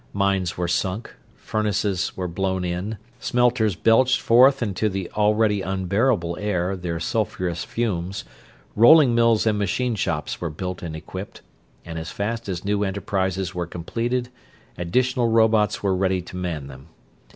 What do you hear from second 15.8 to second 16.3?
were ready